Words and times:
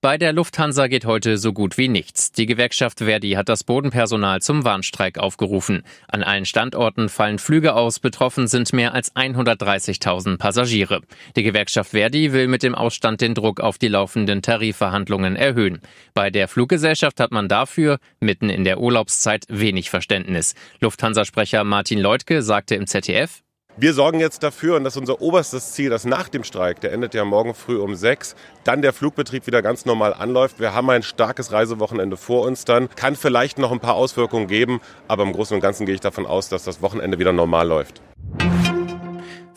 Bei 0.00 0.18
der 0.18 0.32
Lufthansa 0.32 0.86
geht 0.86 1.04
heute 1.04 1.38
so 1.38 1.52
gut 1.52 1.78
wie 1.78 1.88
nichts. 1.88 2.30
Die 2.30 2.46
Gewerkschaft 2.46 3.00
Verdi 3.00 3.32
hat 3.32 3.48
das 3.48 3.64
Bodenpersonal 3.64 4.40
zum 4.40 4.62
Warnstreik 4.62 5.18
aufgerufen. 5.18 5.82
An 6.06 6.22
allen 6.22 6.44
Standorten 6.44 7.08
fallen 7.08 7.38
Flüge 7.38 7.74
aus, 7.74 7.98
betroffen 7.98 8.46
sind 8.46 8.72
mehr 8.72 8.94
als 8.94 9.14
130.000 9.16 10.36
Passagiere. 10.38 11.00
Die 11.34 11.42
Gewerkschaft 11.42 11.90
Verdi 11.90 12.32
will 12.32 12.46
mit 12.46 12.62
dem 12.62 12.74
Ausstand 12.74 13.20
den 13.20 13.34
Druck 13.34 13.60
auf 13.60 13.78
die 13.78 13.88
laufenden 13.88 14.42
Tarifverhandlungen 14.42 15.34
erhöhen. 15.34 15.80
Bei 16.14 16.30
der 16.30 16.46
Fluggesellschaft 16.46 17.18
hat 17.18 17.32
man 17.32 17.48
dafür 17.48 17.98
mitten 18.20 18.50
in 18.50 18.64
der 18.64 18.78
Urlaubszeit 18.78 19.44
wenig 19.48 19.90
Verständnis. 19.90 20.54
Lufthansa-Sprecher 20.80 21.64
Martin 21.64 21.98
Leutke 21.98 22.42
sagte 22.42 22.74
im 22.74 22.86
ZDF, 22.86 23.42
wir 23.78 23.92
sorgen 23.92 24.20
jetzt 24.20 24.42
dafür, 24.42 24.76
und 24.76 24.84
das 24.84 24.94
ist 24.94 25.00
unser 25.00 25.20
oberstes 25.20 25.72
Ziel, 25.72 25.90
dass 25.90 26.06
nach 26.06 26.28
dem 26.28 26.44
Streik, 26.44 26.80
der 26.80 26.92
endet 26.92 27.12
ja 27.12 27.24
morgen 27.26 27.52
früh 27.52 27.78
um 27.78 27.94
sechs, 27.94 28.34
dann 28.64 28.80
der 28.80 28.94
Flugbetrieb 28.94 29.46
wieder 29.46 29.60
ganz 29.60 29.84
normal 29.84 30.14
anläuft. 30.14 30.60
Wir 30.60 30.72
haben 30.72 30.88
ein 30.88 31.02
starkes 31.02 31.52
Reisewochenende 31.52 32.16
vor 32.16 32.46
uns 32.46 32.64
dann. 32.64 32.88
Kann 32.96 33.16
vielleicht 33.16 33.58
noch 33.58 33.72
ein 33.72 33.80
paar 33.80 33.94
Auswirkungen 33.94 34.46
geben, 34.46 34.80
aber 35.08 35.24
im 35.24 35.32
Großen 35.32 35.54
und 35.54 35.60
Ganzen 35.60 35.84
gehe 35.84 35.94
ich 35.94 36.00
davon 36.00 36.24
aus, 36.24 36.48
dass 36.48 36.64
das 36.64 36.80
Wochenende 36.80 37.18
wieder 37.18 37.32
normal 37.32 37.68
läuft. 37.68 38.00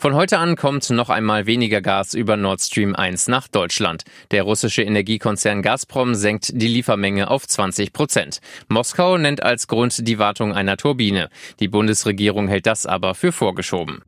Von 0.00 0.14
heute 0.14 0.38
an 0.38 0.56
kommt 0.56 0.88
noch 0.88 1.10
einmal 1.10 1.44
weniger 1.44 1.82
Gas 1.82 2.14
über 2.14 2.38
Nord 2.38 2.62
Stream 2.62 2.94
1 2.96 3.28
nach 3.28 3.48
Deutschland. 3.48 4.04
Der 4.30 4.44
russische 4.44 4.82
Energiekonzern 4.82 5.60
Gazprom 5.60 6.14
senkt 6.14 6.52
die 6.54 6.68
Liefermenge 6.68 7.28
auf 7.28 7.46
20 7.46 7.92
Prozent. 7.92 8.40
Moskau 8.68 9.18
nennt 9.18 9.42
als 9.42 9.68
Grund 9.68 10.08
die 10.08 10.18
Wartung 10.18 10.54
einer 10.54 10.78
Turbine. 10.78 11.28
Die 11.60 11.68
Bundesregierung 11.68 12.48
hält 12.48 12.64
das 12.64 12.86
aber 12.86 13.14
für 13.14 13.30
vorgeschoben. 13.30 14.00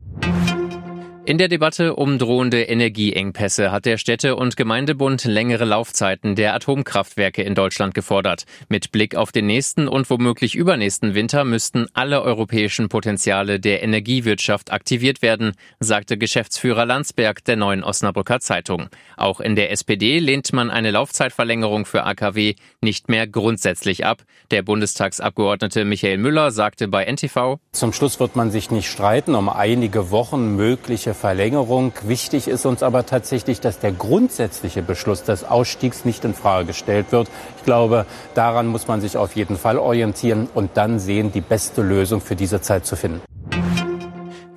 In 1.25 1.37
der 1.37 1.47
Debatte 1.47 1.95
um 1.95 2.17
drohende 2.19 2.63
Energieengpässe 2.63 3.71
hat 3.71 3.85
der 3.85 3.97
Städte- 3.97 4.35
und 4.35 4.57
Gemeindebund 4.57 5.23
längere 5.23 5.63
Laufzeiten 5.63 6.35
der 6.35 6.53
Atomkraftwerke 6.53 7.41
in 7.41 7.55
Deutschland 7.55 7.93
gefordert. 7.93 8.43
Mit 8.67 8.91
Blick 8.91 9.15
auf 9.15 9.31
den 9.31 9.45
nächsten 9.45 9.87
und 9.87 10.09
womöglich 10.09 10.53
übernächsten 10.53 11.15
Winter 11.15 11.45
müssten 11.45 11.87
alle 11.93 12.21
europäischen 12.23 12.89
Potenziale 12.89 13.61
der 13.61 13.83
Energiewirtschaft 13.83 14.73
aktiviert 14.73 15.21
werden, 15.21 15.53
sagte 15.79 16.17
Geschäftsführer 16.17 16.85
Landsberg 16.85 17.41
der 17.45 17.55
neuen 17.55 17.85
Osnabrücker 17.85 18.41
Zeitung. 18.41 18.89
Auch 19.15 19.39
in 19.39 19.55
der 19.55 19.71
SPD 19.71 20.19
lehnt 20.19 20.51
man 20.51 20.69
eine 20.69 20.91
Laufzeitverlängerung 20.91 21.85
für 21.85 22.03
AKW 22.03 22.55
nicht 22.81 23.07
mehr 23.07 23.27
grundsätzlich 23.27 24.05
ab. 24.05 24.23
Der 24.51 24.61
Bundestagsabgeordnete 24.61 25.85
Michael 25.85 26.17
Müller 26.17 26.51
sagte 26.51 26.89
bei 26.89 27.05
NTV, 27.05 27.59
Zum 27.71 27.93
Schluss 27.93 28.19
wird 28.19 28.35
man 28.35 28.51
sich 28.51 28.71
nicht 28.71 28.89
streiten 28.91 29.35
um 29.35 29.47
einige 29.47 30.11
Wochen 30.11 30.57
mögliche 30.57 31.12
Verlängerung. 31.13 31.93
Wichtig 32.03 32.47
ist 32.47 32.65
uns 32.65 32.83
aber 32.83 33.05
tatsächlich, 33.05 33.59
dass 33.61 33.79
der 33.79 33.91
grundsätzliche 33.91 34.81
Beschluss 34.81 35.23
des 35.23 35.43
Ausstiegs 35.43 36.05
nicht 36.05 36.25
in 36.25 36.33
Frage 36.33 36.67
gestellt 36.67 37.11
wird. 37.11 37.29
Ich 37.57 37.63
glaube, 37.63 38.05
daran 38.33 38.67
muss 38.67 38.87
man 38.87 39.01
sich 39.01 39.17
auf 39.17 39.35
jeden 39.35 39.57
Fall 39.57 39.77
orientieren 39.77 40.49
und 40.53 40.71
dann 40.75 40.99
sehen, 40.99 41.31
die 41.31 41.41
beste 41.41 41.81
Lösung 41.81 42.21
für 42.21 42.35
diese 42.35 42.61
Zeit 42.61 42.85
zu 42.85 42.95
finden. 42.95 43.21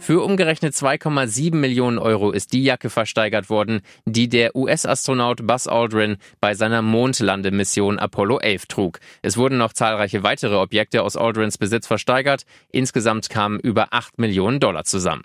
Für 0.07 0.23
umgerechnet 0.23 0.73
2,7 0.73 1.57
Millionen 1.57 1.99
Euro 1.99 2.31
ist 2.31 2.53
die 2.53 2.63
Jacke 2.63 2.91
versteigert 2.91 3.51
worden, 3.51 3.81
die 4.05 4.29
der 4.29 4.55
US-Astronaut 4.55 5.45
Buzz 5.49 5.67
Aldrin 5.67 6.19
bei 6.41 6.55
seiner 6.55 6.81
Mondlandemission 6.81 7.99
Apollo 7.99 8.39
11 8.39 8.67
trug. 8.67 9.01
Es 9.23 9.37
wurden 9.37 9.59
noch 9.59 9.73
zahlreiche 9.73 10.23
weitere 10.23 10.55
Objekte 10.55 11.03
aus 11.03 11.17
Aldrins 11.17 11.59
Besitz 11.59 11.89
versteigert. 11.89 12.47
Insgesamt 12.71 13.31
kamen 13.31 13.59
über 13.59 13.89
8 13.91 14.21
Millionen 14.21 14.61
Dollar 14.61 14.85
zusammen. 14.85 15.25